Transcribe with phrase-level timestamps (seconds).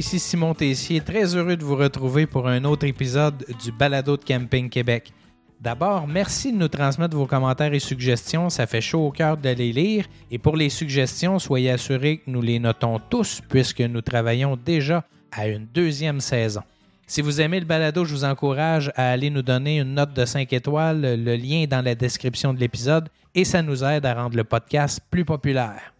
[0.00, 4.24] ici Simon Tessier, très heureux de vous retrouver pour un autre épisode du Balado de
[4.24, 5.12] Camping Québec.
[5.60, 9.50] D'abord, merci de nous transmettre vos commentaires et suggestions, ça fait chaud au cœur de
[9.50, 10.06] les lire.
[10.30, 15.04] Et pour les suggestions, soyez assurés que nous les notons tous puisque nous travaillons déjà
[15.32, 16.62] à une deuxième saison.
[17.06, 20.24] Si vous aimez le balado, je vous encourage à aller nous donner une note de
[20.24, 21.02] 5 étoiles.
[21.02, 24.44] Le lien est dans la description de l'épisode et ça nous aide à rendre le
[24.44, 25.92] podcast plus populaire.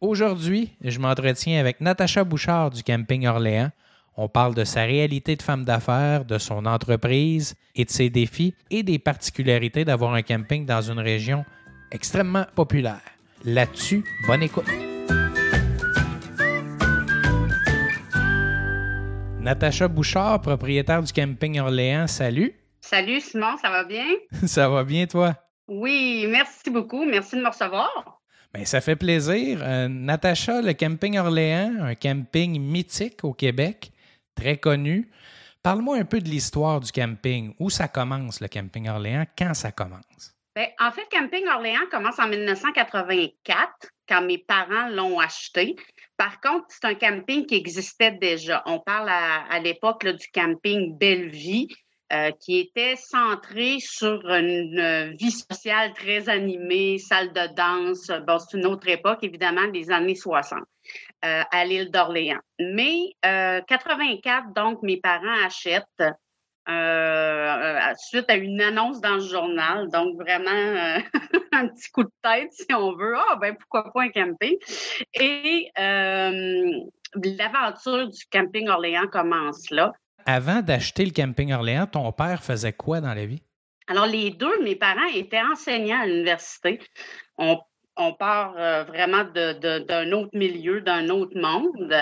[0.00, 3.70] Aujourd'hui, je m'entretiens avec Natacha Bouchard du Camping Orléans.
[4.16, 8.54] On parle de sa réalité de femme d'affaires, de son entreprise et de ses défis
[8.70, 11.44] et des particularités d'avoir un camping dans une région
[11.90, 13.00] extrêmement populaire.
[13.44, 14.68] Là-dessus, bonne écoute.
[19.40, 22.54] Natacha Bouchard, propriétaire du Camping Orléans, salut.
[22.80, 24.06] Salut Simon, ça va bien?
[24.46, 25.34] ça va bien toi?
[25.68, 27.04] Oui, merci beaucoup.
[27.04, 28.13] Merci de me recevoir.
[28.54, 29.58] Bien, ça fait plaisir.
[29.62, 33.90] Euh, Natacha, le camping Orléans, un camping mythique au Québec,
[34.36, 35.10] très connu.
[35.62, 37.54] Parle-moi un peu de l'histoire du camping.
[37.58, 39.24] Où ça commence, le camping Orléans?
[39.36, 40.34] Quand ça commence?
[40.54, 45.74] Bien, en fait, Camping Orléans commence en 1984, quand mes parents l'ont acheté.
[46.16, 48.62] Par contre, c'est un camping qui existait déjà.
[48.66, 51.74] On parle à, l'époque du camping Belleville,
[52.12, 58.10] euh, qui était centré sur une vie sociale très animée, salle de danse.
[58.26, 60.60] Bon, c'est une autre époque, évidemment, des années 60,
[61.24, 62.40] euh, à l'île d'Orléans.
[62.60, 66.04] Mais euh, 84, donc, mes parents achètent
[66.68, 69.88] euh, suite à une annonce dans le journal.
[69.90, 70.50] Donc, vraiment
[71.52, 73.14] un petit coup de tête, si on veut.
[73.16, 74.58] Ah, ben pourquoi pas un camping?
[75.14, 75.70] Et
[77.16, 79.90] l'aventure du camping Orléans commence là
[80.26, 83.42] avant d'acheter le camping Orléans, ton père faisait quoi dans la vie?
[83.86, 86.80] Alors, les deux, mes parents étaient enseignants à l'université.
[87.36, 87.58] On,
[88.18, 91.94] part euh, vraiment d'un autre milieu, d'un autre monde.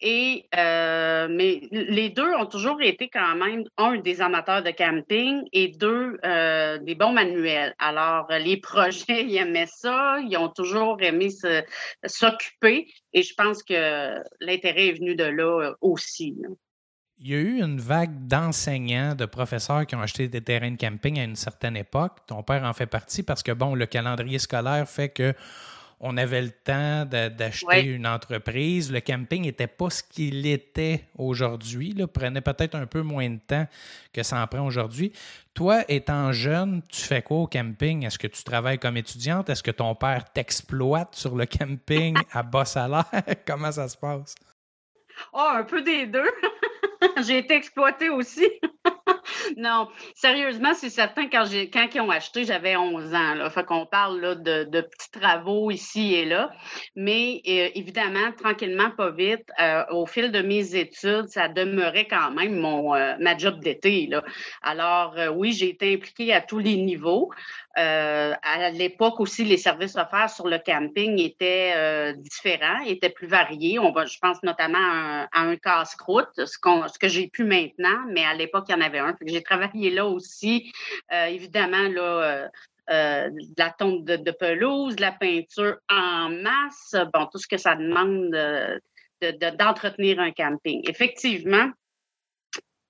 [0.00, 5.42] Et euh, mais les deux ont toujours été quand même un des amateurs de camping
[5.52, 7.74] et deux euh, des bons manuels.
[7.80, 11.30] Alors les projets, ils aimaient ça, ils ont toujours aimé
[12.04, 16.36] s'occuper et je pense que l'intérêt est venu de là aussi.
[17.24, 20.76] Il y a eu une vague d'enseignants, de professeurs qui ont acheté des terrains de
[20.76, 22.18] camping à une certaine époque.
[22.26, 25.32] Ton père en fait partie parce que, bon, le calendrier scolaire fait que
[26.00, 28.90] on avait le temps d'acheter une entreprise.
[28.90, 31.94] Le camping n'était pas ce qu'il était aujourd'hui.
[32.12, 33.68] Prenait peut-être un peu moins de temps
[34.12, 35.12] que ça en prend aujourd'hui.
[35.54, 38.04] Toi, étant jeune, tu fais quoi au camping?
[38.04, 39.48] Est-ce que tu travailles comme étudiante?
[39.48, 43.04] Est-ce que ton père t'exploite sur le camping à bas salaire?
[43.46, 44.34] Comment ça se passe?
[45.32, 46.30] Oh, un peu des deux.
[47.26, 48.48] j'ai été exploitée aussi.
[49.56, 53.34] non, sérieusement, c'est certain, quand, quand ils ont acheté, j'avais 11 ans.
[53.34, 53.50] Là.
[53.50, 56.50] Fait qu'on parle là, de, de, petits travaux ici et là.
[56.96, 62.30] Mais euh, évidemment, tranquillement, pas vite, euh, au fil de mes études, ça demeurait quand
[62.32, 64.08] même mon, euh, ma job d'été.
[64.62, 67.30] Alors, oui, j'ai été impliquée à tous les niveaux.
[67.74, 73.78] À l'époque aussi, les services offerts sur le camping étaient différents, étaient plus variés.
[73.78, 78.24] On va, je pense notamment à un, casse-croûte, ce, ce, que j'ai pu maintenant, mais
[78.24, 79.11] à l'époque, il y en avait un.
[79.26, 80.72] J'ai travaillé là aussi.
[81.12, 82.48] Euh, évidemment, là,
[82.88, 87.76] de la tonte de, pelouse, de la peinture en masse, bon, tout ce que ça
[87.76, 88.30] demande
[89.58, 90.82] d'entretenir un camping.
[90.88, 91.70] Effectivement,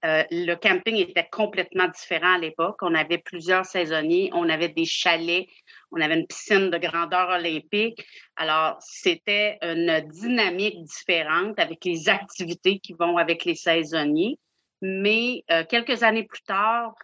[0.04, 2.78] euh, le camping était complètement différent à l'époque.
[2.82, 5.46] On avait plusieurs saisonniers, on avait des chalets,
[5.92, 8.04] on avait une piscine de grandeur olympique.
[8.34, 14.38] Alors, c'était une dynamique différente avec les activités qui vont avec les saisonniers.
[14.82, 16.94] Mais euh, quelques années plus tard,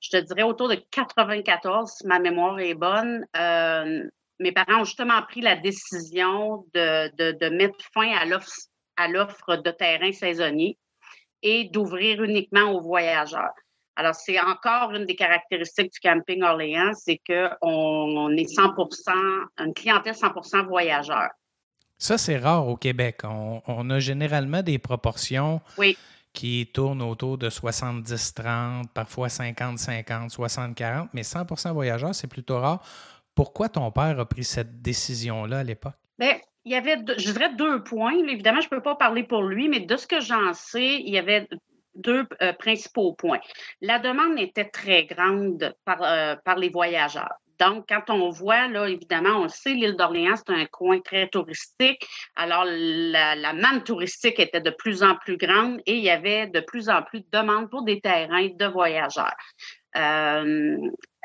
[0.00, 4.04] je te dirais autour de 94, si ma mémoire est bonne, euh,
[4.38, 9.70] mes parents ont justement pris la décision de, de, de mettre fin à l'offre de
[9.70, 10.76] terrain saisonnier
[11.42, 13.54] et d'ouvrir uniquement aux voyageurs.
[13.96, 19.10] Alors, c'est encore une des caractéristiques du camping Orléans, c'est qu'on est 100%
[19.58, 21.30] une clientèle 100% voyageurs.
[21.98, 23.20] Ça, c'est rare au Québec.
[23.24, 25.60] On, a généralement des proportions
[26.32, 32.82] qui tournent autour de 70-30, parfois 50-50, 60-40, mais 100% voyageurs, c'est plutôt rare.
[33.34, 35.94] Pourquoi ton père a pris cette décision-là à l'époque?
[36.18, 38.14] Bien, il y avait, je dirais, deux points.
[38.28, 41.12] Évidemment, je ne peux pas parler pour lui, mais de ce que j'en sais, il
[41.12, 41.48] y avait
[41.94, 43.40] deux euh, principaux points.
[43.80, 47.34] La demande était très grande par, euh, par les voyageurs.
[47.58, 52.06] Donc, quand on voit, là, évidemment, on sait, l'île d'Orléans, c'est un coin très touristique.
[52.36, 56.60] Alors, la, manne touristique était de plus en plus grande et il y avait de
[56.60, 59.36] plus en plus de demandes pour des terrains de voyageurs.
[59.96, 60.76] Euh,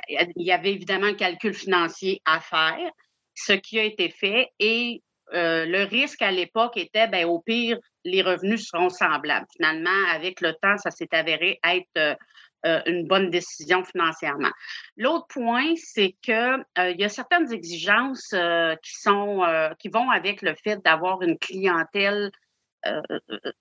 [0.09, 2.91] il y avait évidemment un calcul financier à faire,
[3.33, 5.01] ce qui a été fait et
[5.33, 9.45] euh, le risque à l'époque était, ben, au pire, les revenus seront semblables.
[9.57, 12.18] Finalement, avec le temps, ça s'est avéré être
[12.65, 14.51] euh, une bonne décision financièrement.
[14.95, 19.44] L'autre point, c'est que euh, il y a certaines exigences euh, qui sont
[19.80, 22.31] qui vont avec le fait d'avoir une clientèle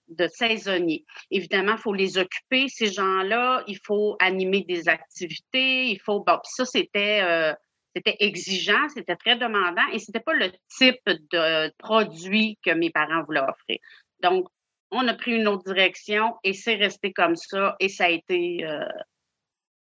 [0.08, 1.04] de saisonniers.
[1.30, 6.20] Évidemment, il faut les occuper, ces gens-là, il faut animer des activités, il faut.
[6.20, 7.54] Bon, ça, c'était
[7.94, 13.24] c'était exigeant, c'était très demandant et c'était pas le type de produit que mes parents
[13.24, 13.78] voulaient offrir.
[14.22, 14.48] Donc,
[14.90, 18.64] on a pris une autre direction et c'est resté comme ça et ça a été,
[18.64, 18.86] euh,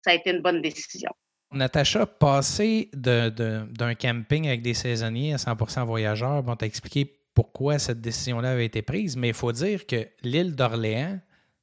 [0.03, 1.11] ça a été une bonne décision.
[1.51, 8.01] Natacha, passer d'un camping avec des saisonniers à 100% voyageurs, bon, t'as expliqué pourquoi cette
[8.01, 11.19] décision-là avait été prise, mais il faut dire que l'île d'Orléans,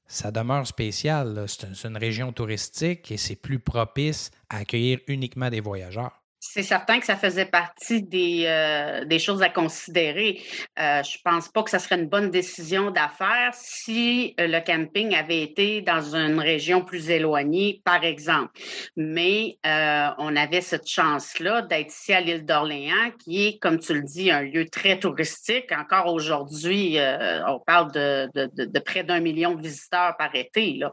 [0.07, 1.47] ça demeure spécial.
[1.49, 6.22] C'est une région touristique et c'est plus propice à accueillir uniquement des voyageurs.
[6.45, 10.43] C'est certain que ça faisait partie des, euh, des choses à considérer.
[10.77, 15.15] Euh, je pense pas que ça serait une bonne décision d'affaires si euh, le camping
[15.15, 18.51] avait été dans une région plus éloignée, par exemple.
[18.97, 23.95] Mais euh, on avait cette chance-là d'être ici à l'île d'Orléans, qui est, comme tu
[23.95, 25.71] le dis, un lieu très touristique.
[25.71, 26.99] Encore aujourd'hui,
[27.47, 30.73] on parle de, de, de, près d'un million de visiteurs par été.
[30.73, 30.91] Là.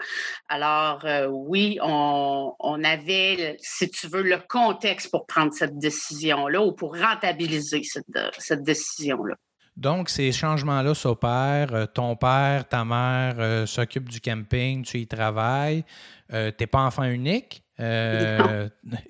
[0.47, 6.73] Alors, oui, on, on avait, si tu veux, le contexte pour prendre cette décision-là ou
[6.73, 8.05] pour rentabiliser cette,
[8.37, 9.35] cette décision-là.
[9.79, 11.73] Donc, ces changements-là s'opèrent.
[11.73, 15.85] Euh, ton père, ta mère euh, s'occupent du camping, tu y travailles.
[16.33, 17.63] Euh, tu n'es pas enfant unique.
[17.79, 18.67] Euh,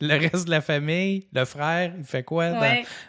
[0.00, 2.50] le reste de la famille, le frère, il fait quoi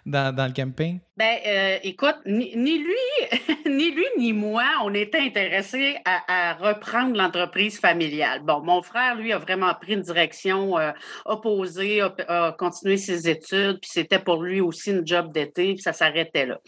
[0.05, 0.99] dans, dans, le camping?
[1.17, 2.95] Ben, euh, écoute, ni, lui,
[3.65, 8.41] ni lui ni moi, on était intéressés à, reprendre l'entreprise familiale.
[8.43, 10.91] Bon, mon frère, lui, a vraiment pris une direction euh,
[11.25, 15.93] opposée, a, continué ses études, puis c'était pour lui aussi une job d'été, puis ça
[15.93, 16.59] s'arrêtait là.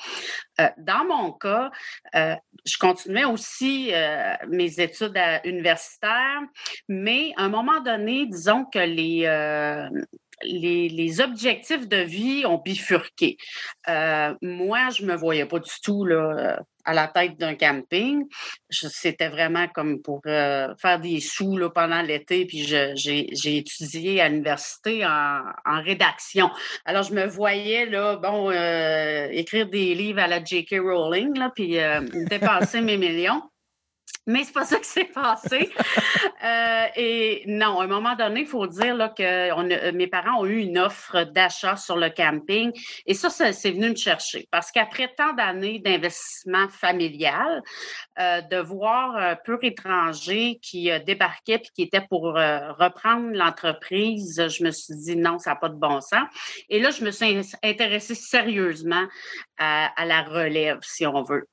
[0.78, 1.72] Dans mon cas,
[2.14, 3.92] je continuais aussi
[4.48, 6.42] mes études universitaires,
[6.88, 9.90] mais à un moment donné, disons que euh,
[10.44, 13.38] les, objectifs de vie ont bifurqué.
[13.88, 16.08] Euh, moi, je me voyais pas du tout
[16.86, 18.26] à la tête d'un camping.
[18.70, 25.06] C'était vraiment comme pour euh, faire des sous pendant l'été, puis j'ai étudié à l'université
[25.06, 26.50] en, rédaction.
[26.86, 28.52] Alors, je me voyais, là, bon,
[29.32, 30.80] écrire des livres à la J.K.
[30.80, 31.78] Rowling, là, puis
[32.28, 33.42] dépenser mes millions.
[34.28, 35.70] Mais c'est pas ça qui s'est passé.
[36.44, 40.08] euh, et non, à un moment donné, il faut dire là, que on a, mes
[40.08, 42.72] parents ont eu une offre d'achat sur le camping.
[43.06, 44.48] Et ça, ça c'est venu me chercher.
[44.52, 47.64] Parce qu'après tant d'années d'investissement familial,
[48.20, 53.32] euh, de voir un pur étranger qui euh, débarquait et qui était pour euh, reprendre
[53.32, 56.28] l'entreprise, je me suis dit non, ça n'a pas de bon sens.
[56.70, 59.06] Et là, je me suis intéressée sérieusement
[59.58, 61.46] à la relève, si on veut.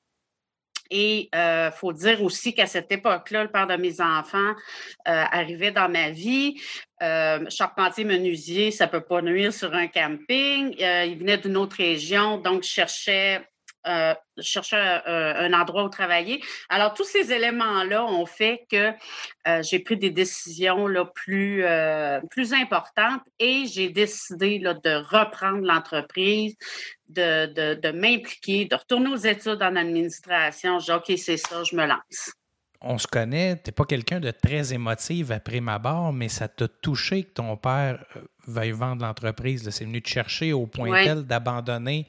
[0.89, 4.53] Et il euh, faut dire aussi qu'à cette époque-là, le père de mes enfants euh,
[5.05, 6.59] arrivait dans ma vie.
[7.01, 10.75] Euh, charpentier menuisier, ça peut pas nuire sur un camping.
[10.79, 13.41] il venait d'une autre région, donc je cherchais
[13.87, 16.43] euh, chercher euh, un endroit où travailler.
[16.69, 18.91] Alors, tous ces éléments-là ont fait que
[19.47, 21.63] euh, j'ai pris des décisions là, plus,
[22.29, 26.55] plus importantes et j'ai décidé là, de reprendre l'entreprise,
[27.09, 30.79] de, de, de m'impliquer, de retourner aux études en administration.
[30.79, 32.31] J'ai OK, c'est ça, je me lance
[32.81, 36.47] on se connaît, tu n'es pas quelqu'un de très émotif après ma barre, mais ça
[36.47, 38.05] t'a touché que ton père
[38.45, 39.67] veuille vendre l'entreprise.
[39.69, 42.07] C'est venu te chercher au point tel d'abandonner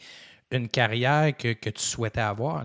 [0.51, 2.65] une carrière que, tu souhaitais avoir.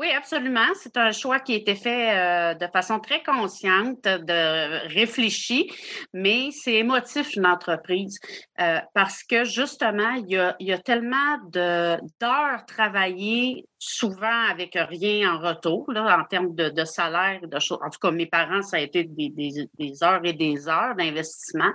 [0.00, 0.68] Oui, absolument.
[0.76, 5.70] C'est un choix qui a été fait euh, de façon très consciente, de réfléchi,
[6.14, 8.18] mais c'est émotif une entreprise
[8.62, 14.70] euh, parce que justement, il y a, il y a tellement d'heures travaillées souvent avec
[14.74, 17.80] rien en retour en termes de, salaire, de choses.
[17.84, 21.72] En tout cas, mes parents, ça a été des heures et des heures d'investissement,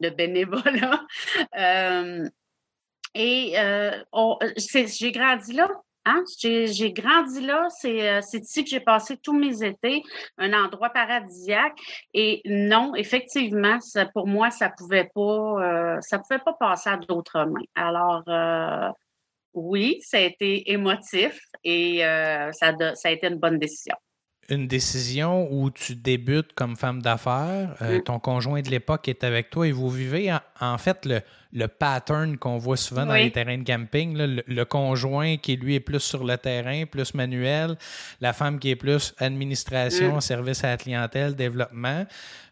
[0.00, 1.02] de bénévolat.
[1.58, 2.28] Euh,
[3.14, 5.68] et euh, euh j'ai grandi là.
[6.06, 6.24] Hein?
[6.40, 7.68] J'ai grandi là.
[7.84, 10.02] Euh, c'est ici que j'ai passé tous mes étés,
[10.38, 11.78] un endroit paradisiaque.
[12.14, 13.78] Et non, effectivement,
[14.14, 17.66] pour moi, ça pouvait pas, euh, ça pouvait pas passer à d'autres mains.
[17.74, 18.24] Alors,
[19.52, 21.98] oui, ça a été émotif et
[22.52, 22.74] ça
[23.04, 23.96] a été une bonne décision
[24.50, 29.48] une décision où tu débutes comme femme d'affaires, euh, ton conjoint de l'époque est avec
[29.50, 31.20] toi et vous vivez en, fait le,
[31.52, 35.80] le pattern qu'on voit souvent dans les terrains de camping, le, conjoint qui lui est
[35.80, 37.76] plus sur le terrain, plus manuel,
[38.20, 40.20] la femme qui est plus administration, mm.
[40.20, 42.04] service à la clientèle, développement.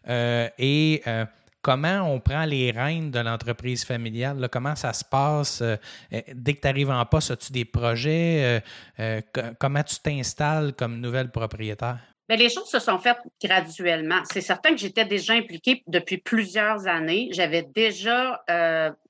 [0.07, 1.25] Euh, et euh,
[1.61, 4.47] comment on prend les rênes de l'entreprise familiale?
[4.51, 5.61] comment ça se passe?
[5.61, 5.75] Euh,
[6.13, 8.61] euh, dès que tu arrives en poste, as-tu des projets?
[8.99, 9.21] Euh,
[9.59, 11.99] comment tu t'installes comme nouvelle propriétaire?
[12.27, 14.21] Bien, les choses se sont faites graduellement.
[14.31, 17.29] C'est certain que j'étais déjà impliquée depuis plusieurs années.
[17.31, 18.43] J'avais déjà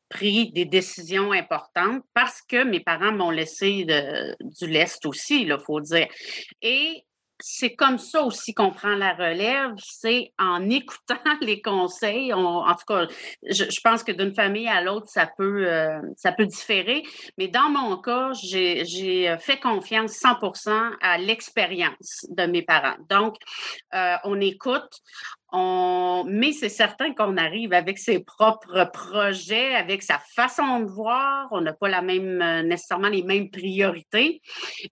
[0.08, 3.86] pris des décisions importantes parce que mes parents m'ont laissé
[4.40, 6.08] du lest aussi, il faut dire.
[6.62, 7.04] Et
[7.40, 12.34] c'est comme ça aussi qu'on prend la relève, c'est en écoutant les conseils.
[12.34, 13.08] en tout cas,
[13.50, 17.04] je, pense que d'une famille à l'autre, ça peut euh, ça peut différer.
[17.38, 22.98] Mais dans mon cas, j'ai fait confiance 100% à l'expérience de mes parents.
[23.10, 23.36] Donc,
[23.94, 25.02] euh, on écoute,
[25.52, 31.48] on, mais c'est certain qu'on arrive avec ses propres projets, avec sa façon de voir.
[31.52, 34.42] On n'a pas la même, euh, nécessairement les mêmes priorités.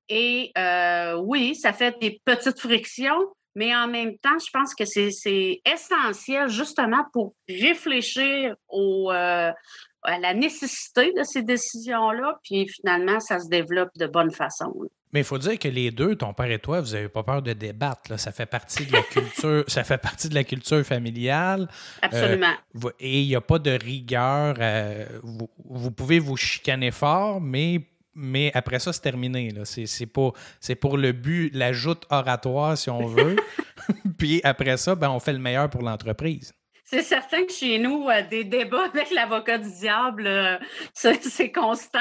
[0.10, 4.86] Et euh, oui, ça fait des petites frictions, mais en même temps, je pense que
[4.86, 9.52] c'est essentiel justement pour réfléchir au, euh,
[10.04, 14.74] à la nécessité de ces décisions-là, puis finalement, ça se développe de bonne façon.
[15.14, 17.42] Mais il faut dire que les deux, ton père et toi, vous n'avez pas peur
[17.42, 18.20] de débattre.
[18.20, 21.70] Ça fait partie de la culture, ça fait partie de la culture familiale.
[22.02, 22.54] Absolument.
[22.84, 24.56] Euh, et il n'y a pas de rigueur.
[24.60, 27.82] Euh, vous, pouvez vous chicaner fort, mais,
[28.16, 29.54] mais après ça, c'est terminé.
[29.64, 30.34] C'est pour,
[30.82, 33.38] pour le but, l'ajout oratoire, si on veut.
[34.18, 36.54] Puis après ça, ben, on fait le meilleur pour l'entreprise.
[36.90, 40.58] C'est certain que chez nous, euh, des débats avec l'avocat du diable, euh,
[40.94, 42.00] c'est constant.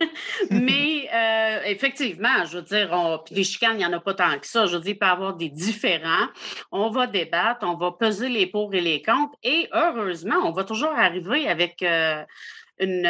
[0.50, 4.36] Mais euh, effectivement, je veux dire, on, les chicanes, il n'y en a pas tant
[4.40, 4.66] que ça.
[4.66, 6.26] Je veux dire, il peut y avoir des différents.
[6.72, 9.38] On va débattre, on va peser les pour et les contre.
[9.44, 11.82] Et heureusement, on va toujours arriver avec
[12.80, 13.06] une.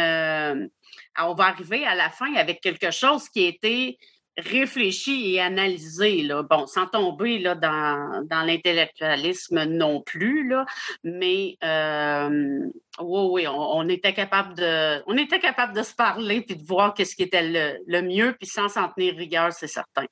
[1.18, 3.98] on va arriver à la fin avec quelque chose qui été
[4.38, 6.42] réfléchi et analysé, là.
[6.42, 10.66] bon, sans tomber là, dans, dans l'intellectualisme non plus, là,
[11.04, 12.68] mais euh,
[13.00, 16.94] oui, oui, on, était capable de on était capable de se parler puis de voir
[16.94, 20.04] qu'est-ce qui était le, le mieux, puis sans s'en tenir rigueur, c'est certain.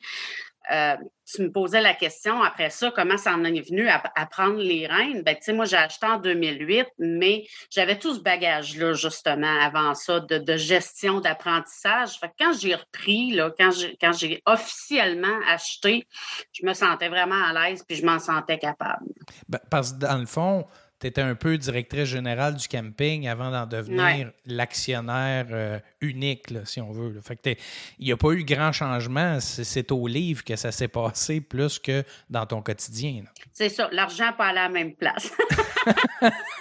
[0.73, 4.59] Euh, tu me posais la question après ça, comment ça en est venu à, prendre
[4.59, 5.23] les rênes?
[5.23, 9.95] Ben, tu sais, moi, j'ai acheté en 2008, mais j'avais tout ce bagage-là, justement, avant
[9.95, 12.19] ça, de, gestion d'apprentissage.
[12.19, 16.07] Fait quand j'ai repris, là, quand j'ai, quand j'ai officiellement acheté,
[16.53, 19.07] je me sentais vraiment à l'aise puis je m'en sentais capable.
[19.49, 20.67] Ben, parce que dans le fond,
[21.05, 26.81] tu étais un peu directrice générale du camping avant d'en devenir l'actionnaire euh, unique, si
[26.81, 27.21] on veut.
[27.21, 27.51] Fait que
[27.99, 29.39] il n'y a pas eu grand changement.
[29.39, 33.25] C'est au livre que ça s'est passé plus que dans ton quotidien.
[33.53, 33.91] C'est ça.
[33.93, 35.31] L'argent pas à la même place.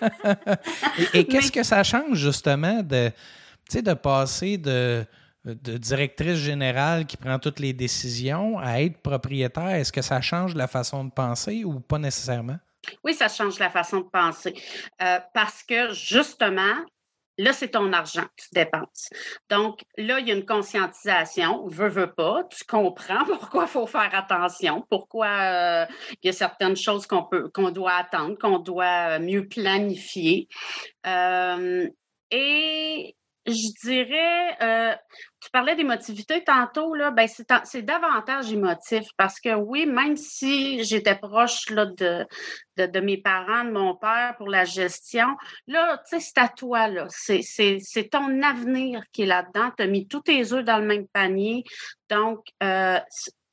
[1.14, 3.12] et, qu'est-ce que ça change, justement, de,
[3.74, 5.06] de passer de
[5.46, 10.56] de directrice générale qui prend toutes les décisions à être propriétaire, est-ce que ça change
[10.56, 12.60] la façon de penser ou pas nécessairement?
[13.04, 14.54] Oui, ça change la façon de penser.
[15.02, 16.76] Euh, parce que justement,
[17.38, 19.10] là, c'est ton argent que tu dépenses.
[19.50, 23.88] Donc, là, il y a une conscientisation, veux, veux pas, tu comprends pourquoi il faut
[23.88, 25.86] faire attention, pourquoi euh,
[26.22, 30.48] il y a certaines choses qu'on peut, qu'on doit attendre, qu'on doit mieux planifier.
[31.06, 31.88] Euh,
[32.32, 34.96] et je dirais, euh,
[35.42, 37.28] tu parlais d'émotivité tantôt, là, ben
[37.66, 42.26] c'est davantage émotif parce que oui, même si j'étais proche là, de,
[42.78, 45.28] de, mes parents, de mon père pour la gestion,
[45.68, 47.08] là, tu sais, c'est à toi, là.
[47.10, 49.72] C'est ton avenir qui est là-dedans.
[49.78, 51.64] Tu as mis tous tes œufs dans le même panier.
[52.10, 53.00] Donc, euh,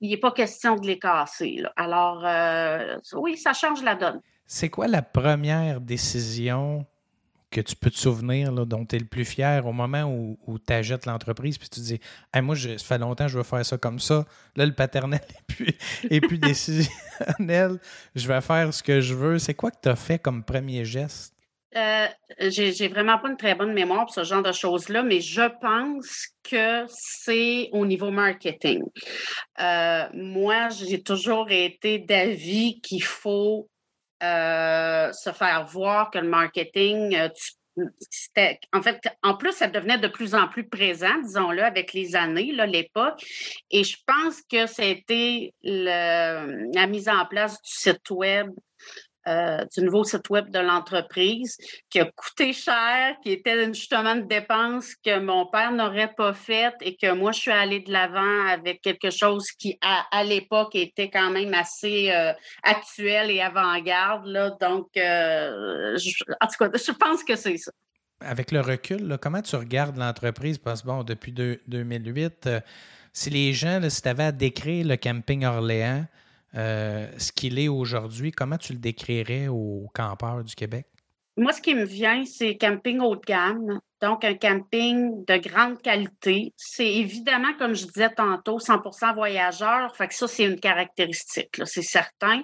[0.01, 1.63] il n'est pas question de les casser.
[1.77, 4.21] Alors, euh, oui, ça change la donne.
[4.47, 6.87] C'est quoi la première décision
[7.51, 10.73] que tu peux te souvenir, dont tu es le plus fier au moment où, tu
[10.73, 12.01] achètes l'entreprise, puis tu dis
[12.35, 14.25] Moi, ça fait longtemps que je veux faire ça comme ça.
[14.57, 15.21] Là, le paternel
[16.11, 17.79] est plus décisionnel.
[18.15, 19.39] Je vais faire ce que je veux.
[19.39, 21.35] C'est quoi que tu as fait comme premier geste?
[21.77, 22.09] Euh,
[22.41, 26.27] j'ai vraiment pas une très bonne mémoire pour ce genre de choses-là, mais je pense
[26.43, 28.83] que c'est au niveau marketing.
[29.61, 33.70] Euh, moi, j'ai toujours été d'avis qu'il faut
[34.23, 37.29] euh, se faire voir que le marketing, euh,
[38.73, 42.53] en fait, en plus, ça devenait de plus en plus présent, disons-le, avec les années,
[42.53, 43.25] l'époque.
[43.71, 48.51] Et je pense que c'était la mise en place du site web
[49.29, 51.59] euh, du nouveau site web de l'entreprise
[51.91, 56.77] qui a coûté cher, qui était justement une dépense que mon père n'aurait pas faite
[56.81, 61.11] et que moi, je suis allée de l'avant avec quelque chose qui, à, l'époque, était
[61.11, 64.27] quand même assez euh, actuel et avant-garde.
[64.59, 65.99] Donc, euh,
[66.41, 67.73] en tout cas, je pense que c'est ça.
[68.23, 70.57] Avec le recul, comment tu regardes l'entreprise?
[70.57, 72.49] Parce que, bon, depuis 2008,
[73.13, 76.07] si les gens, si tu avais à décrire le camping Orléans,
[76.57, 80.87] euh, ce qu'il est aujourd'hui, comment tu le décrirais aux campeurs du Québec?
[81.37, 83.81] moi, ce qui me vient, c'est camping haut de gamme.
[84.03, 86.53] Donc, un camping de grande qualité.
[86.57, 89.95] C'est évidemment, comme je disais tantôt, 100% voyageurs.
[89.97, 92.43] Fait que ça, c'est une caractéristique, c'est certain.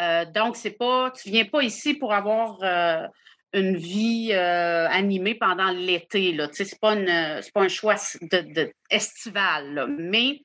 [0.00, 3.06] Euh, donc, c'est pas, tu viens pas ici pour avoir euh,
[3.52, 6.36] une vie animée pendant l'été.
[6.52, 7.96] Sais, c'est pas, un choix
[8.90, 9.86] estival.
[9.98, 10.40] Mais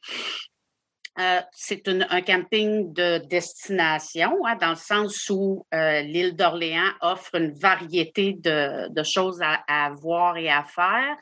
[1.17, 7.35] euh, c'est un camping de destination, hein, dans le sens où euh, l'île d'Orléans offre
[7.35, 11.15] une variété de, choses à, voir et à faire.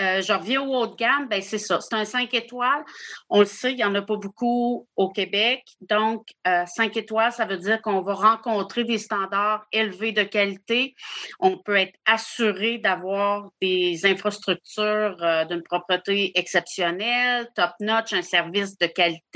[0.00, 2.84] Euh, je reviens au haut de gamme, ben c'est ça, c'est un 5 étoiles.
[3.28, 5.62] On le sait, il n'y en a pas beaucoup au Québec.
[5.82, 10.94] Donc, 5 étoiles, ça veut dire qu'on va rencontrer des standards élevés de qualité.
[11.38, 15.16] On peut être assuré d'avoir des infrastructures
[15.48, 19.27] d'une propreté exceptionnelle, top-notch, un service de qualité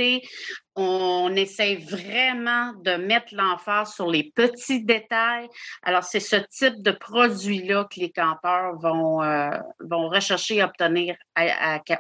[0.75, 5.49] on essaie vraiment de mettre l'emphase sur les petits détails.
[5.83, 11.17] Alors, c'est ce type de produit-là que les campeurs vont, euh, vont rechercher et obtenir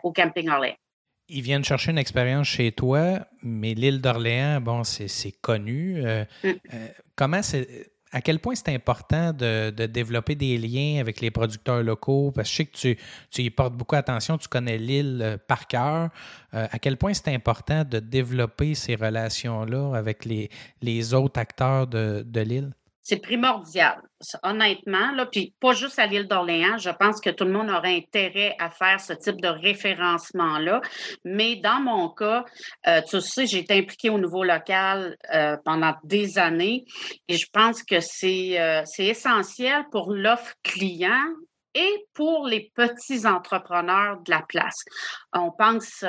[0.02, 0.76] au camping Orléans.
[1.28, 6.04] Ils viennent chercher une expérience chez toi, mais l'île d'Orléans, bon, c'est connu.
[6.04, 6.48] Euh, mm.
[6.48, 11.82] euh, comment c'est à quel point c'est important de, développer des liens avec les producteurs
[11.82, 12.30] locaux?
[12.30, 12.98] Parce que je sais que tu,
[13.30, 16.10] tu y portes beaucoup attention, tu connais l'île euh, par cœur.
[16.54, 20.50] Euh, à quel point c'est important de développer ces relations-là avec les,
[20.82, 22.72] les autres acteurs de, de l'île?
[23.02, 24.00] C'est primordial,
[24.42, 25.10] honnêtement.
[25.12, 28.54] Là, puis pas juste à l'île d'Orléans, je pense que tout le monde aurait intérêt
[28.60, 30.80] à faire ce type de référencement-là.
[31.24, 32.44] Mais dans mon cas,
[32.86, 36.84] euh, tu sais, j'ai été impliquée au niveau local euh, pendant des années
[37.26, 41.26] et je pense que c'est euh, essentiel pour l'offre client
[41.74, 44.84] et pour les petits entrepreneurs de la place.
[45.32, 46.04] On pense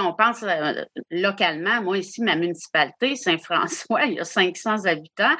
[0.00, 5.36] on pense euh, localement, moi ici, ma municipalité, Saint-François, il y a 500 habitants,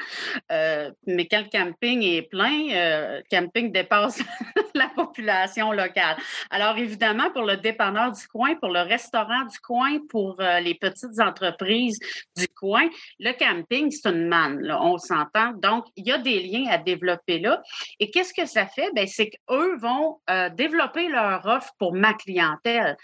[0.51, 4.21] euh, mais quand le camping est plein, euh, le camping dépasse
[4.75, 6.17] la population locale.
[6.49, 11.19] Alors évidemment, pour le dépanneur du coin, pour le restaurant du coin, pour les petites
[11.19, 11.99] entreprises
[12.35, 12.87] du coin,
[13.19, 15.53] le camping, c'est une manne, on s'entend.
[15.53, 17.61] Donc, il y a des liens à développer là.
[17.99, 18.89] Et qu'est-ce que ça fait?
[18.95, 20.19] Ben, c'est qu'eux vont
[20.53, 22.97] développer leur offre pour ma clientèle.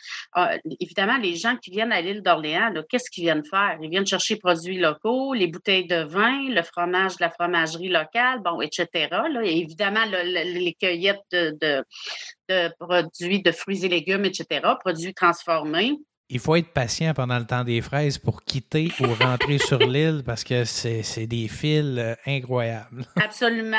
[0.79, 3.77] évidemment, les gens qui viennent à l'île d'Orléans, qu'est-ce qu'ils viennent faire?
[3.81, 8.41] Ils viennent chercher produits locaux, les bouteilles de vin, le fromage de la fromagerie locale,
[8.43, 9.07] bon, etc.
[9.43, 11.83] Évidemment, les cueillettes de,
[12.79, 15.97] produits de fruits et légumes, etc., produits transformés
[16.31, 20.21] il faut être patient pendant le temps des fraises pour quitter ou rentrer sur l'île
[20.23, 23.03] parce que c'est des fils euh, incroyables.
[23.15, 23.77] Absolument.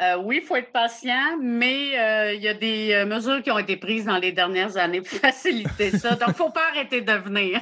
[0.00, 3.58] Euh, oui, il faut être patient, mais euh, il y a des mesures qui ont
[3.58, 6.16] été prises dans les dernières années pour faciliter ça.
[6.16, 7.60] Donc, il ne faut pas arrêter de venir.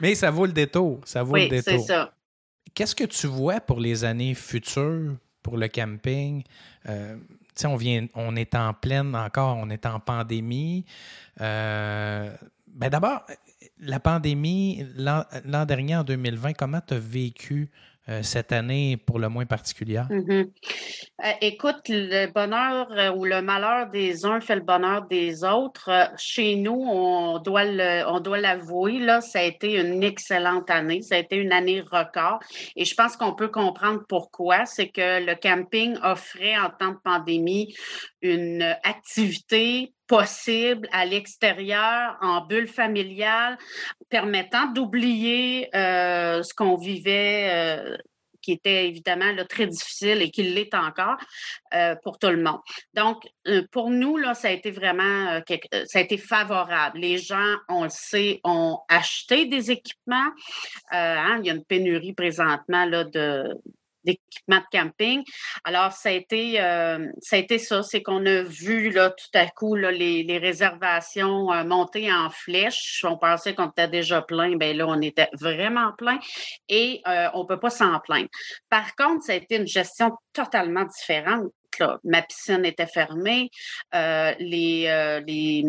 [0.00, 1.00] mais ça vaut le détour.
[1.04, 1.78] Ça vaut oui, le détour.
[1.78, 2.14] c'est ça.
[2.72, 6.42] Qu'est-ce que tu vois pour les années futures pour le camping?
[7.64, 10.84] On vient, on est en pleine encore, on est en pandémie.
[11.40, 12.34] Euh,
[12.68, 13.24] ben d'abord,
[13.80, 17.70] la pandémie, l'an dernier, en 2020, comment tu as vécu
[18.22, 20.06] cette année pour le moins particulière?
[20.10, 20.50] Mm-hmm.
[21.24, 25.90] Euh, écoute, le bonheur euh, ou le malheur des uns fait le bonheur des autres.
[26.16, 27.64] chez nous, on doit
[28.06, 31.02] on doit l'avouer, là, ça a été une excellente année.
[31.02, 32.40] Ça a été une année record.
[32.76, 34.64] Et je pense qu'on peut comprendre pourquoi.
[34.66, 37.74] C'est que le camping offrait en temps de pandémie
[38.22, 43.56] une activité possible à l'extérieur, en bulle familiale,
[44.08, 47.48] permettant d'oublier euh, ce qu'on vivait.
[47.52, 47.96] Euh,
[48.42, 51.18] qui était évidemment très difficile et qui l'est encore
[51.74, 52.60] euh, pour tout le monde.
[52.94, 53.28] Donc,
[53.70, 55.42] pour nous, là, ça a été vraiment
[55.84, 57.00] ça a été favorable.
[57.00, 60.30] Les gens, on le sait, ont acheté des équipements.
[60.90, 63.60] Hein, il y a une pénurie présentement là, de,
[64.04, 65.22] d'équipement de camping.
[65.64, 69.38] Alors, ça a été, euh, ça, a été ça, c'est qu'on a vu là, tout
[69.38, 73.04] à coup là, les, les réservations euh, monter en flèche.
[73.06, 76.18] On pensait qu'on était déjà plein, bien là, on était vraiment plein
[76.68, 78.28] et euh, on ne peut pas s'en plaindre.
[78.68, 81.52] Par contre, ça a été une gestion totalement différente.
[81.78, 81.98] Là.
[82.04, 83.48] Ma piscine était fermée,
[83.92, 85.64] les, les,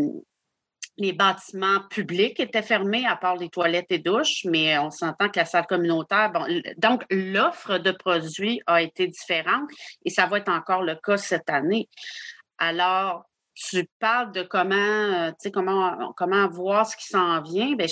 [0.97, 5.39] les bâtiments publics étaient fermés, à part les toilettes et douches, mais on s'entend que
[5.39, 6.45] la salle communautaire, bon,
[6.77, 9.69] donc l'offre de produits a été différente
[10.05, 11.87] et ça va être encore le cas cette année.
[12.57, 17.75] Alors, tu parles de comment, euh, comment, comment voir ce qui s'en vient.
[17.75, 17.87] Bien,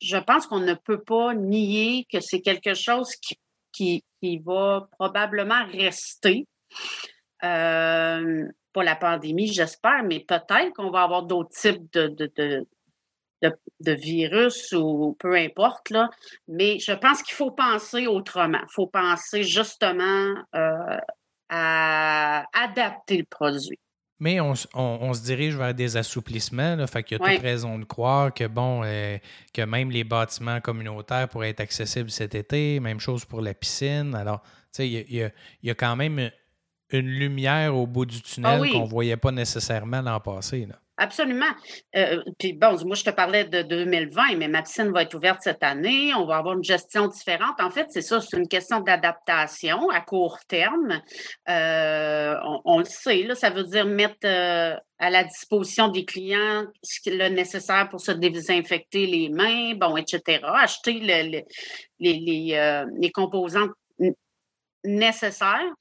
[0.00, 3.38] je, pense qu'on ne peut pas nier que c'est quelque chose qui,
[3.72, 6.46] qui, qui va probablement rester.
[7.44, 12.08] Euh, pas la pandémie, j'espère, mais peut-être qu'on va avoir d'autres types de,
[13.40, 16.08] de, virus ou peu importe, là,
[16.48, 18.60] mais je pense qu'il faut penser autrement.
[18.62, 20.98] Il faut penser justement euh,
[21.50, 23.78] à adapter le produit.
[24.20, 26.76] Mais on, se dirige vers des assouplissements.
[26.76, 29.18] Là, fait qu'il y a toute raison de croire que bon, euh,
[29.52, 32.80] que même les bâtiments communautaires pourraient être accessibles cet été.
[32.80, 34.14] Même chose pour la piscine.
[34.14, 35.30] Alors, tu sais, il
[35.62, 36.30] y, a, quand même
[37.00, 40.66] une lumière au bout du tunnel ah qu'on ne voyait pas nécessairement l'an passé.
[40.66, 40.76] Là.
[40.96, 41.50] Absolument.
[41.96, 45.40] Euh, puis bon, moi, je te parlais de 2020, mais ma piscine va être ouverte
[45.42, 46.14] cette année.
[46.14, 47.60] On va avoir une gestion différente.
[47.60, 51.00] En fait, c'est ça, c'est une question d'adaptation à court terme.
[51.48, 56.64] Euh, on, le sait, là, ça veut dire mettre euh, à la disposition des clients
[56.84, 60.42] ce le nécessaire pour se désinfecter les mains, bon, etc.
[60.44, 61.44] Acheter les,
[61.98, 63.68] les, les composants
[64.84, 65.72] nécessaires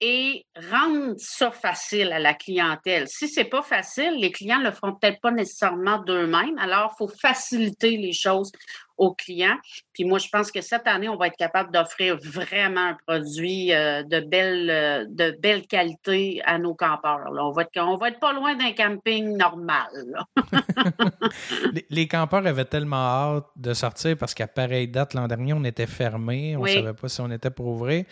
[0.00, 3.06] et rendre ça facile à la clientèle.
[3.08, 6.58] Si c'est pas facile, les clients le feront peut-être pas nécessairement d'eux-mêmes.
[6.58, 8.50] Alors, il faut faciliter les choses
[8.96, 9.56] aux clients.
[9.92, 13.72] Puis moi, je pense que cette année, on va être capable d'offrir vraiment un produit
[13.72, 17.20] euh, de belle, euh, de belle qualité à nos campeurs.
[17.28, 20.24] On va être, on va être pas loin d'un camping normal.
[21.90, 25.86] les, campeurs avaient tellement hâte de sortir parce qu'à pareille date l'an dernier, on était
[25.86, 28.04] fermé, on ne savait pas si on était pour ouvrir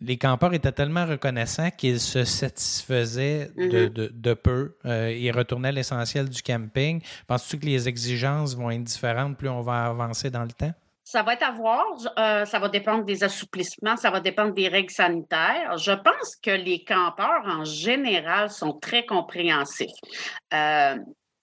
[0.00, 4.34] les campeurs étaient tellement reconnaissants qu'ils se satisfaisaient de, mm-hmm.
[4.36, 4.76] peu.
[4.84, 7.00] Euh, ils retournaient à l'essentiel du camping.
[7.26, 10.72] Penses-tu que les exigences vont être différentes plus on va avancer dans le temps?
[11.04, 11.84] Ça va être à voir.
[12.18, 15.76] Euh, ça va dépendre des assouplissements, ça va dépendre des règles sanitaires.
[15.76, 19.90] Je pense que les campeurs, en général, sont très compréhensifs.
[20.54, 20.96] Euh,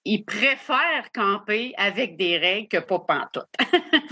[0.05, 3.47] ils préfèrent camper avec des règles que pas pantoute.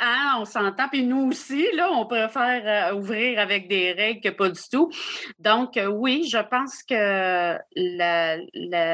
[0.00, 0.88] Hein, on s'entend.
[0.88, 4.90] Puis nous aussi, là, on préfère euh, ouvrir avec des règles que pas du tout.
[5.38, 8.36] Donc, euh, oui, je pense que la,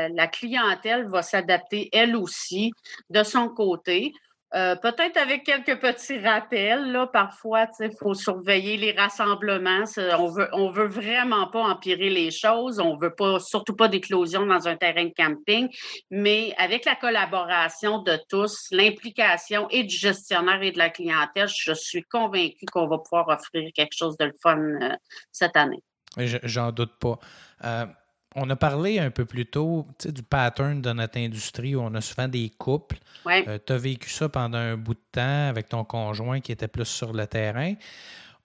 [0.08, 2.72] la clientèle va s'adapter elle aussi
[3.10, 4.12] de son côté.
[4.54, 9.84] Euh, peut-être avec quelques petits rappels, là, parfois, il faut surveiller les rassemblements.
[10.18, 12.78] On veut, on veut vraiment pas empirer les choses.
[12.78, 15.68] On veut pas, surtout pas d'éclosion dans un terrain de camping.
[16.10, 21.72] Mais avec la collaboration de tous, l'implication et du gestionnaire et de la clientèle, je
[21.72, 24.90] suis convaincue qu'on va pouvoir offrir quelque chose de le fun euh,
[25.30, 25.82] cette année.
[26.18, 27.18] J'en doute pas.
[27.64, 27.86] Euh,
[28.34, 32.00] on a parlé un peu plus tôt du pattern de notre industrie où on a
[32.00, 32.98] souvent des couples.
[33.26, 36.68] Euh, tu as vécu ça pendant un bout de temps avec ton conjoint qui était
[36.68, 37.74] plus sur le terrain.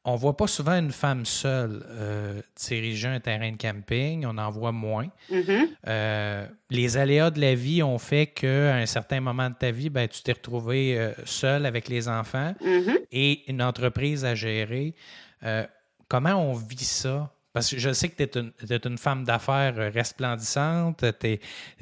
[0.03, 4.25] On ne voit pas souvent une femme seule euh, diriger un terrain de camping.
[4.25, 5.07] On en voit moins.
[5.29, 5.67] Mm-hmm.
[5.87, 9.89] Euh, les aléas de la vie ont fait qu'à un certain moment de ta vie,
[9.89, 12.99] ben, tu t'es retrouvé seul avec les enfants mm-hmm.
[13.11, 14.95] et une entreprise à gérer.
[16.07, 17.29] comment on vit ça?
[17.57, 18.39] Parce que je sais que tu
[18.71, 21.39] es, une femme d'affaires euh, resplendissante, tu es,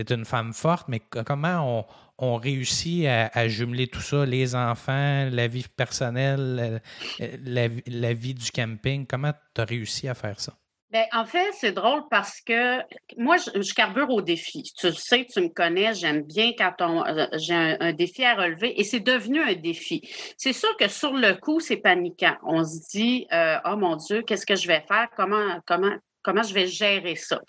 [0.09, 1.85] une femme forte, mais comment
[2.17, 6.81] on, réussit à, jumeler tout ça, les enfants, la vie personnelle,
[7.19, 9.05] euh, la, la vie du camping?
[9.05, 10.53] Comment tu as réussi à faire ça?
[10.95, 12.77] Ben, en fait, c'est drôle parce que
[13.17, 14.63] moi, je, carbure au défi.
[14.79, 18.85] Tu sais, tu me connais, j'aime bien quand euh, j'ai un, défi à relever et
[18.85, 19.99] c'est devenu un défi.
[20.37, 22.37] C'est sûr que sur le coup, c'est paniquant.
[22.43, 25.09] On se dit, euh, oh mon Dieu, qu'est-ce que je vais faire?
[25.17, 25.91] Comment, comment,
[26.23, 27.41] comment je vais gérer ça?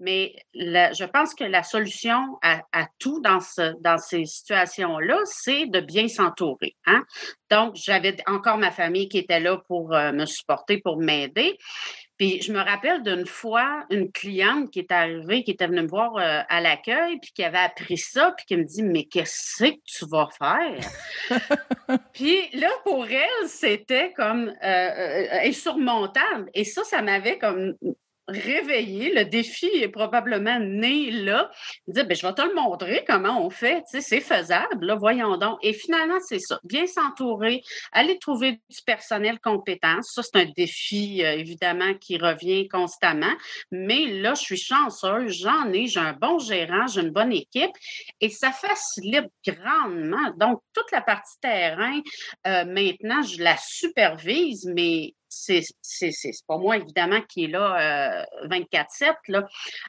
[0.00, 2.62] Mais je pense que la solution à,
[2.98, 3.40] tout dans
[3.98, 6.74] ces situations-là, c'est de bien s'entourer.
[6.86, 7.02] Hein?
[7.50, 11.58] Donc, j'avais encore ma famille qui était là pour euh, me supporter, pour m'aider.
[12.18, 15.88] Puis je me rappelle d'une fois une cliente qui est arrivée, qui était venue me
[15.88, 19.64] voir euh, à l'accueil, puis qui avait appris ça, puis qui me dit Mais qu'est-ce
[19.64, 20.80] que tu vas faire?
[22.12, 26.50] puis là, pour elle, c'était comme euh, euh, insurmontable.
[26.54, 27.74] Et ça, ça m'avait comme
[28.28, 29.12] réveillé.
[29.14, 31.50] Le défi est probablement né là.
[31.86, 33.82] Dire, ben, je vais te le montrer comment on fait.
[33.90, 35.58] Tu c'est faisable, voyons donc.
[35.62, 36.58] Et finalement, c'est ça.
[36.64, 37.62] Bien s'entourer,
[37.92, 40.02] aller trouver du personnel compétent.
[40.02, 43.34] Ça, c'est un défi, euh, évidemment, qui revient constamment.
[43.70, 45.32] Mais là, je suis chanceuse.
[45.40, 45.86] J'en ai.
[45.86, 46.86] J'ai un bon gérant.
[46.86, 47.72] J'ai une bonne équipe.
[48.20, 50.30] Et ça facilite grandement.
[50.38, 52.00] Donc, toute la partie terrain,
[52.46, 59.14] euh, maintenant, je la supervise, mais c'est pas moi, évidemment, qui est là 24-7.
[59.30, 59.42] Euh,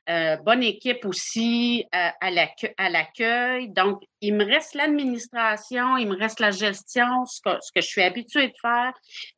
[0.10, 3.70] euh, bonne équipe aussi euh, à l'accueil.
[3.70, 7.88] Donc, il me reste l'administration, il me reste la gestion, ce que, ce que, je
[7.88, 8.94] suis habituée de faire.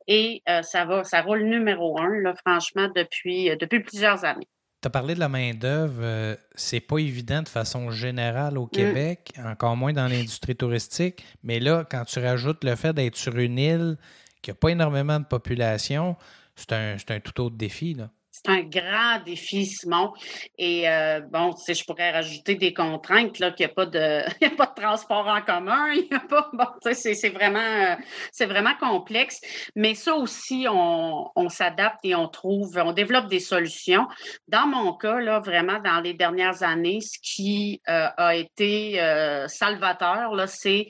[0.06, 4.48] Et ça va, ça roule numéro un, là, franchement, depuis, depuis plusieurs années.
[4.82, 6.38] Tu as parlé de la main-d'œuvre.
[6.54, 8.70] c'est pas évident de façon générale au mmh.
[8.70, 11.22] Québec, encore moins dans l'industrie touristique.
[11.42, 13.98] Mais là, quand tu rajoutes le fait d'être sur une île,
[14.42, 16.16] qu'il n'y a pas énormément de population,
[16.54, 17.94] c'est un, tout autre défi.
[17.94, 18.10] Là.
[18.32, 20.12] C'est un grand défi, Simon.
[20.56, 23.86] Et euh, bon, tu sais, je pourrais rajouter des contraintes, là, qu'il n'y a, pas
[23.86, 23.98] de,
[24.46, 27.58] a pas de transport en commun, il y a pas, bon, tu sais, c'est vraiment,
[27.58, 27.96] euh,
[28.30, 29.40] c'est vraiment complexe.
[29.74, 34.06] Mais ça aussi, on, on s'adapte et on trouve, on développe des solutions.
[34.46, 39.00] Dans mon cas, là, vraiment, dans les dernières années, ce qui euh, a été
[39.48, 40.88] salvateur, là, c'est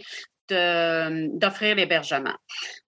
[0.49, 2.35] d'offrir l'hébergement.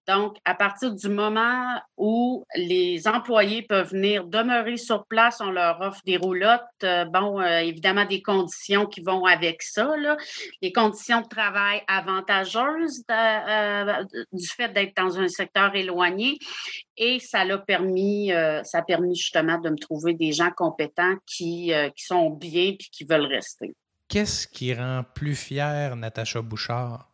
[0.07, 5.79] Donc, à partir du moment où les employés peuvent venir demeurer sur place, on leur
[5.79, 10.17] offre des roulottes, euh, bon, euh, évidemment des conditions qui vont avec ça, là.
[10.61, 16.37] les conditions de travail avantageuses euh, du fait d'être dans un secteur éloigné,
[16.97, 18.31] et ça l'a permis,
[18.63, 22.77] ça a permis justement de me trouver des gens compétents qui, qui sont bien et
[22.77, 23.73] qui veulent rester.
[24.07, 27.12] Qu'est-ce qui rend plus fier Natacha Bouchard?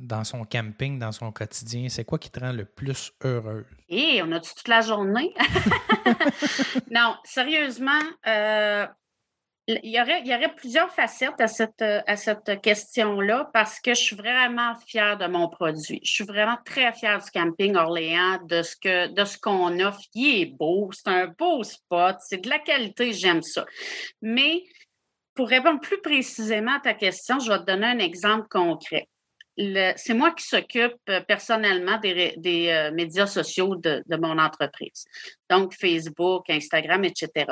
[0.00, 1.88] Dans son camping, dans son quotidien?
[1.88, 3.64] C'est quoi qui te rend le plus heureuse?
[3.88, 5.34] Et on a toute la journée?
[6.90, 8.86] non, sérieusement, euh,
[9.66, 14.00] il, y aurait, y aurait plusieurs facettes à cette, à cette question-là parce que je
[14.00, 16.00] suis vraiment fière de mon produit.
[16.02, 20.00] Je suis vraiment très fière du camping Orléans, de ce que de ce qu'on offre.
[20.14, 23.64] Il est beau, c'est un beau spot, c'est de la qualité, j'aime ça.
[24.20, 24.64] Mais
[25.34, 29.08] pour répondre plus précisément à ta question, je vais te donner un exemple concret
[29.56, 35.04] c'est moi qui s'occupe euh, personnellement des, euh, médias sociaux de, mon entreprise.
[35.48, 37.46] Donc, Facebook, Instagram, etc.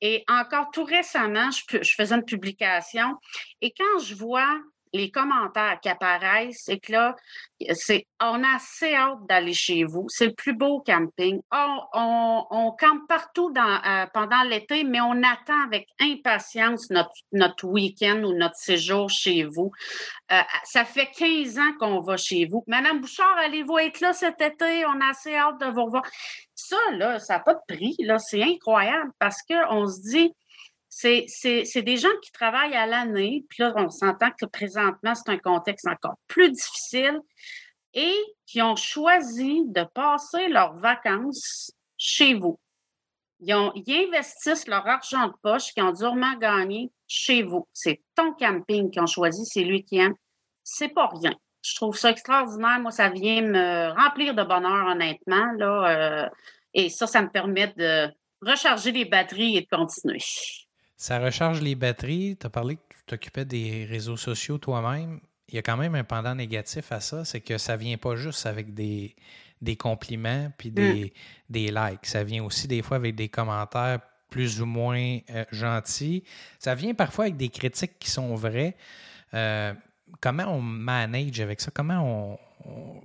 [0.00, 3.14] Et encore tout récemment, je, je faisais une publication
[3.60, 4.58] et quand je vois
[4.92, 7.16] les commentaires qui apparaissent, c'est que là,
[7.72, 10.06] c'est, on a assez hâte d'aller chez vous.
[10.08, 11.40] C'est le plus beau camping.
[11.52, 18.22] on, on, campe partout euh, pendant l'été, mais on attend avec impatience notre, notre week-end
[18.24, 19.70] ou notre séjour chez vous.
[20.30, 22.62] Euh, ça fait 15 ans qu'on va chez vous.
[22.66, 24.84] Madame Bouchard, allez-vous être là cet été?
[24.86, 26.04] On a assez hâte de vous revoir.
[26.54, 27.96] Ça, là, ça n'a pas de prix.
[28.00, 30.32] Là, c'est incroyable parce qu'on se dit,
[30.88, 35.38] c'est des gens qui travaillent à l'année, puis là, on s'entend que présentement, c'est un
[35.38, 37.20] contexte encore plus difficile,
[37.94, 38.14] et
[38.46, 42.58] qui ont choisi de passer leurs vacances chez vous.
[43.40, 47.68] Ils, ont, ils investissent leur argent de poche qu'ils ont durement gagné chez vous.
[47.72, 50.14] C'est ton camping qu'ils ont choisi, c'est lui qui aime.
[50.64, 51.32] C'est pas rien.
[51.62, 52.78] Je trouve ça extraordinaire.
[52.80, 55.52] Moi, ça vient me remplir de bonheur, honnêtement.
[55.56, 56.28] Là, euh,
[56.74, 58.08] et ça, ça me permet de
[58.42, 60.18] recharger les batteries et de continuer.
[60.98, 62.36] Ça recharge les batteries.
[62.38, 65.20] Tu as parlé que tu t'occupais des réseaux sociaux toi-même.
[65.48, 68.16] Il y a quand même un pendant négatif à ça, c'est que ça vient pas
[68.16, 69.14] juste avec des,
[69.62, 71.10] des compliments puis des, mm.
[71.50, 72.04] des likes.
[72.04, 76.24] Ça vient aussi des fois avec des commentaires plus ou moins euh, gentils.
[76.58, 78.76] Ça vient parfois avec des critiques qui sont vraies.
[79.34, 79.72] Euh,
[80.20, 81.70] comment on manage avec ça?
[81.72, 83.00] Comment on,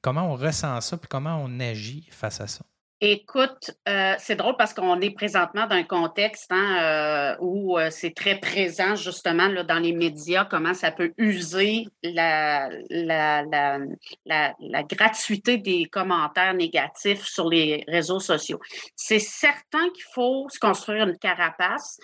[0.00, 2.64] comment on ressent ça puis comment on agit face à ça?
[3.04, 7.88] Écoute, euh, c'est drôle parce qu'on est présentement dans un contexte hein, euh, où euh,
[7.90, 13.80] c'est très présent justement là, dans les médias, comment ça peut user la, la, la,
[14.24, 18.60] la, gratuité des commentaires négatifs sur les réseaux sociaux.
[18.94, 21.98] C'est certain qu'il faut se construire une carapace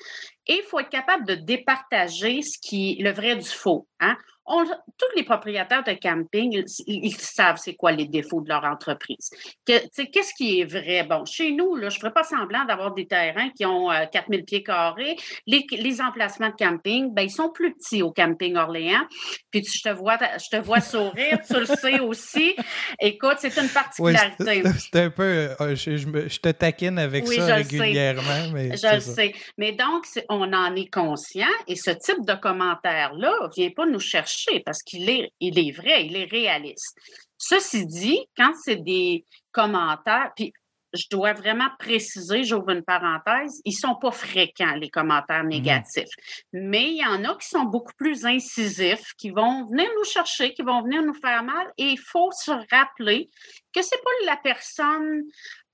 [0.48, 3.86] et il faut être capable de départager ce qui le vrai du faux.
[4.00, 4.16] Hein?
[4.48, 9.30] Tous les propriétaires de camping, ils, savent c'est quoi les défauts de leur entreprise.
[9.66, 11.04] Qu'est-ce qui est vrai?
[11.04, 14.40] Bon, chez nous, là, je ne ferai pas semblant d'avoir des terrains qui ont 4000
[14.40, 15.16] euh, pieds carrés.
[15.46, 19.04] Les, emplacements de camping, ben, ils sont plus petits au camping Orléans.
[19.50, 22.54] Puis je te vois, je te vois sourire, tu le sais aussi.
[23.00, 24.62] Écoute, c'est une particularité.
[24.78, 25.22] c'est un peu,
[25.60, 28.52] euh, je, te taquine avec ça régulièrement.
[28.52, 29.34] Mais je le sais.
[29.56, 34.00] Mais donc, on en est conscient et ce type de commentaire-là ne vient pas nous
[34.00, 36.96] chercher parce qu'il est, il est vrai, il est réaliste.
[37.36, 40.52] Ceci dit, quand c'est des commentaires, puis
[40.92, 45.48] je dois vraiment préciser, j'ouvre une parenthèse, ils sont pas fréquents, les commentaires mmh.
[45.48, 46.08] négatifs.
[46.52, 50.54] Mais il y en a qui sont beaucoup plus incisifs, qui vont venir nous chercher,
[50.54, 51.66] qui vont venir nous faire mal.
[51.76, 53.28] Et il faut se rappeler
[53.74, 55.24] que c'est pas la personne,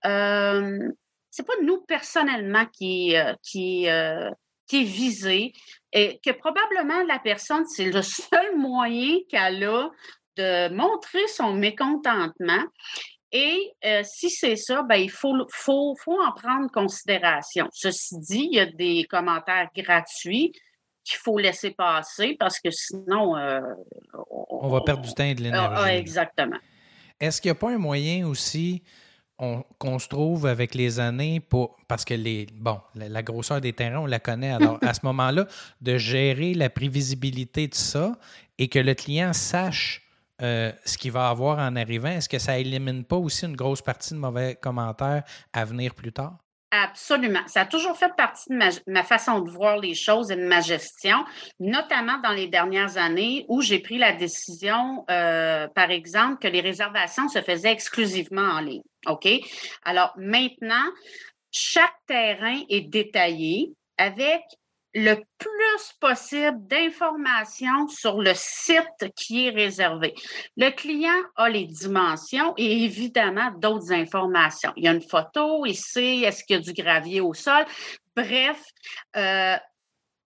[0.04, 0.90] euh,
[1.30, 4.30] c'est pas nous personnellement qui, euh, qui, euh,
[4.66, 5.52] qui est visée
[5.94, 9.88] et que probablement la personne, c'est le seul moyen qu'elle a
[10.36, 12.64] de montrer son mécontentement.
[13.30, 17.68] Et euh, si c'est ça, ben, il faut, faut, faut en prendre considération.
[17.72, 20.52] Ceci dit, il y a des commentaires gratuits
[21.04, 23.36] qu'il faut laisser passer parce que sinon...
[23.36, 23.60] Euh,
[24.30, 25.82] on, va perdre du temps et de ah, l'énergie.
[25.84, 26.58] Ah, exactement.
[27.20, 28.82] Est-ce qu'il n'y a pas un moyen aussi
[29.36, 34.00] qu'on se trouve avec les années pour parce que les bon la, grosseur des terrains
[34.00, 34.50] on la connaît.
[34.60, 35.46] Alors à ce moment-là
[35.80, 38.16] de gérer la prévisibilité de ça
[38.58, 40.02] et que le client sache
[40.42, 43.82] euh, ce qu'il va avoir en arrivant est-ce que ça élimine pas aussi une grosse
[43.82, 46.43] partie de mauvais commentaires à venir plus tard?
[46.82, 47.46] Absolument.
[47.46, 48.56] Ça a toujours fait partie de
[48.90, 51.24] ma, façon de voir les choses et de ma gestion,
[51.60, 56.60] notamment dans les dernières années où j'ai pris la décision, euh, par exemple, que les
[56.60, 58.82] réservations se faisaient exclusivement en ligne.
[59.06, 59.28] OK?
[59.84, 60.84] Alors maintenant,
[61.52, 64.42] chaque terrain est détaillé avec
[64.94, 70.14] le plus possible d'informations sur le site qui est réservé.
[70.56, 74.72] Le client a les dimensions et évidemment d'autres informations.
[74.76, 77.64] Il y a une photo, il sait est-ce qu'il y a du gravier au sol.
[78.14, 78.62] Bref,
[79.16, 79.56] euh,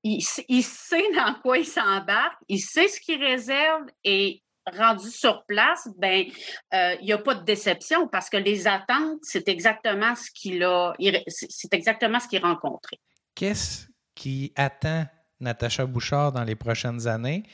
[0.04, 4.42] il, sait dans quoi il s'embarque, il sait ce qu'il réserve et
[4.76, 6.26] rendu sur place, ben
[6.74, 10.62] euh, il n'y a pas de déception parce que les attentes, c'est exactement ce qu'il
[10.62, 10.94] a,
[11.26, 13.00] c'est exactement ce qu'il a rencontré.
[13.34, 13.86] Qu'est-ce
[14.18, 15.06] qui attend
[15.38, 17.44] Natacha Bouchard dans les prochaines années?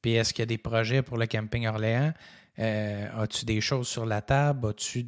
[0.00, 2.14] Puis est-ce qu'il y a des projets pour le camping Orléans?
[2.58, 4.68] Euh, as-tu des choses sur la table?
[4.68, 5.06] As-tu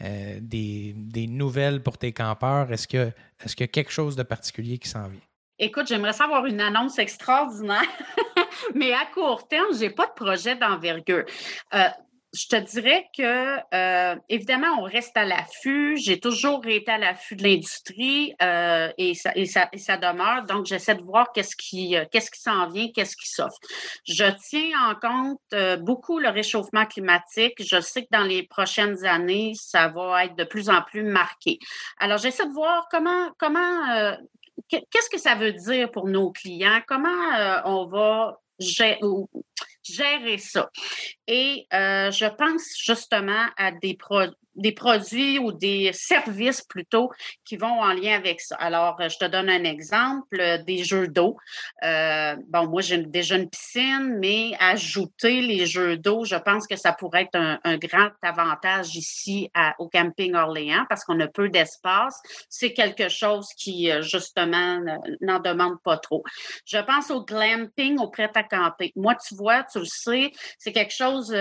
[0.00, 2.72] euh, des, des, nouvelles pour tes campeurs?
[2.72, 3.12] Est-ce, qu'il
[3.60, 5.20] y a quelque chose de particulier qui s'en vient?
[5.58, 7.82] Écoute, j'aimerais savoir une annonce extraordinaire,
[8.74, 11.24] mais à court terme, je n'ai pas de projet d'envergure.
[11.74, 11.88] Euh,
[12.34, 15.98] je te dirais que, euh, évidemment, on reste à l'affût.
[15.98, 20.44] J'ai toujours été à l'affût de l'industrie euh, et, ça, et, ça, et ça demeure.
[20.44, 23.58] Donc, j'essaie de voir qu'est-ce qui, euh, qu'est-ce qui s'en vient, qu'est-ce qui s'offre.
[24.06, 27.54] Je tiens en compte euh, beaucoup le réchauffement climatique.
[27.58, 31.58] Je sais que dans les prochaines années, ça va être de plus en plus marqué.
[31.98, 34.16] Alors, j'essaie de voir comment, comment, euh,
[34.68, 37.10] qu'est-ce que ça veut dire pour nos clients, comment
[37.66, 38.98] on va gérer
[39.82, 40.70] gérer ça.
[41.26, 47.10] Et euh, je pense justement à des, produits des produits ou des services plutôt
[47.44, 48.56] qui vont en lien avec ça.
[48.56, 51.36] Alors, je te donne un exemple, euh, des jeux d'eau.
[51.84, 56.76] Euh, bon, moi, j'ai déjà une piscine, mais ajouter les jeux d'eau, je pense que
[56.76, 62.20] ça pourrait être un, grand avantage ici au camping Orléans parce qu'on a peu d'espace.
[62.48, 64.78] C'est quelque chose qui, euh, justement,
[65.20, 66.22] n'en demande pas trop.
[66.66, 68.92] Je pense au glamping, au prêt à camper.
[68.96, 71.34] Moi, tu vois, tu le sais, c'est quelque chose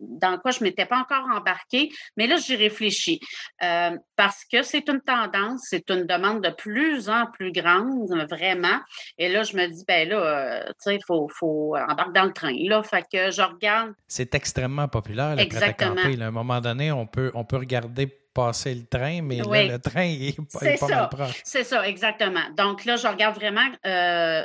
[0.00, 3.20] dans quoi je m'étais pas encore embarquée, mais là, j'ai réfléchi
[3.62, 8.80] euh, parce que c'est une tendance, c'est une demande de plus en plus grande, vraiment.
[9.16, 12.24] Et là, je me dis, ben là, euh, tu sais, il faut, faut embarquer dans
[12.24, 12.54] le train.
[12.68, 13.92] Là, fait que je regarde.
[14.06, 15.96] C'est extrêmement populaire, le Exactement.
[15.96, 19.78] à un moment donné, on peut, on peut regarder passer le train, mais là, le
[19.78, 21.40] train, il est, pas, est mal proche.
[21.44, 22.48] C'est ça, exactement.
[22.56, 24.44] Donc là, je regarde vraiment euh,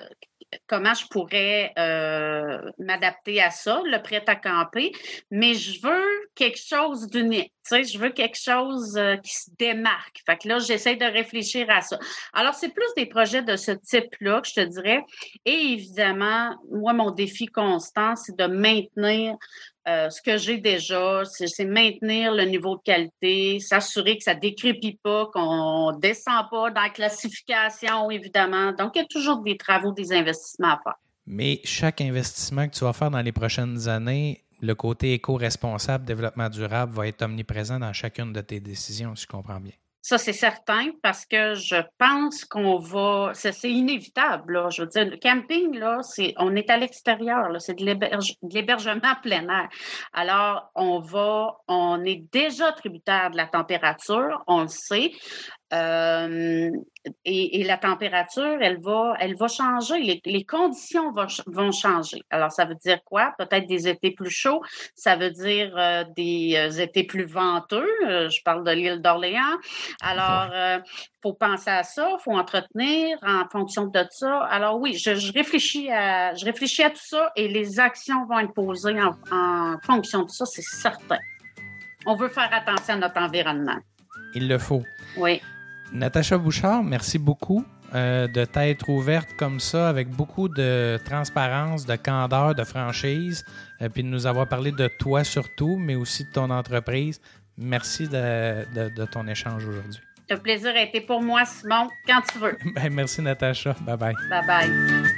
[0.67, 4.91] comment je pourrais euh, m'adapter à ça, le prêt à camper,
[5.30, 7.52] mais je veux quelque chose d'unique.
[7.67, 10.21] Tu sais, je veux quelque chose euh, qui se démarque.
[10.26, 11.97] Fait que là, j'essaie de réfléchir à ça.
[12.34, 15.04] Alors, c'est plus des projets de ce type-là que je te dirais.
[15.45, 19.36] Et évidemment, moi, mon défi constant, c'est de maintenir
[19.88, 24.97] euh, ce que j'ai déjà, c'est maintenir le niveau de qualité, s'assurer que ça décrépit
[25.04, 28.71] pas, qu'on descend pas dans la classification, évidemment.
[28.71, 30.95] Donc, il y a toujours des travaux, des investissements à faire.
[31.26, 36.49] Mais chaque investissement que tu vas faire dans les prochaines années, le côté éco-responsable, développement
[36.49, 39.73] durable va être omniprésent dans chacune de tes décisions, si je comprends bien.
[40.06, 43.32] Ça, c'est certain parce que je pense qu'on va.
[43.34, 44.54] C'est inévitable.
[44.54, 44.69] Là.
[44.69, 49.47] Je veux dire, le camping, là, c'est, on est à l'extérieur, c'est de, l'hébergement plein
[49.47, 49.69] air.
[50.12, 55.12] Alors, on va, on est déjà tributaire de la température, on le sait.
[55.73, 56.71] Euh,
[57.25, 60.21] et, la température, elle va, elle va changer.
[60.23, 61.12] Les, conditions
[61.47, 62.21] vont, changer.
[62.29, 63.33] Alors, ça veut dire quoi?
[63.38, 64.62] Peut-être des étés plus chauds.
[64.95, 67.89] Ça veut dire euh, des euh, étés plus venteux.
[68.01, 69.57] je parle de l'île d'Orléans.
[70.01, 72.09] Alors, il faut penser à ça.
[72.12, 74.43] Il faut entretenir en fonction de ça.
[74.43, 78.53] Alors, oui, je, réfléchis à, je réfléchis à tout ça et les actions vont être
[78.53, 81.19] posées en, en fonction de ça, c'est certain.
[82.05, 83.79] On veut faire attention à notre environnement.
[84.36, 84.83] Il le faut.
[85.17, 85.41] Oui.
[85.93, 91.95] Natacha Bouchard, merci beaucoup euh, de t'être ouverte comme ça, avec beaucoup de transparence, de
[91.95, 93.45] candeur, de franchise,
[93.82, 97.21] euh, puis de nous avoir parlé de toi surtout, mais aussi de ton entreprise.
[97.56, 100.02] Merci de, ton échange aujourd'hui.
[100.27, 102.58] Le plaisir a été pour moi, Simon, quand tu veux.
[102.73, 103.75] Ben, merci, Natacha.
[103.81, 104.15] Bye bye.
[104.29, 105.13] Bye bye.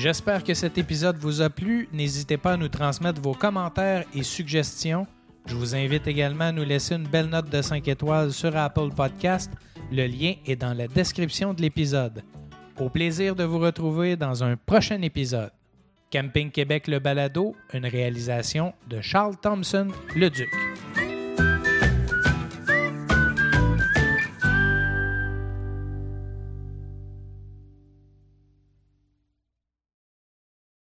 [0.00, 1.86] J'espère que cet épisode vous a plu.
[1.92, 5.06] N'hésitez pas à nous transmettre vos commentaires et suggestions.
[5.44, 8.88] Je vous invite également à nous laisser une belle note de 5 étoiles sur Apple
[8.96, 9.52] Podcast.
[9.92, 12.22] Le lien est dans la description de l'épisode.
[12.78, 15.50] Au plaisir de vous retrouver dans un prochain épisode.
[16.10, 20.48] Camping Québec Le Balado, une réalisation de Charles Thompson, le Duc.